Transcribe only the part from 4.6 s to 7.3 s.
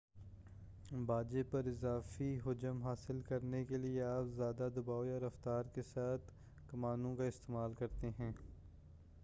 دباؤ یا رفتار کے ساتھ کمانوں کا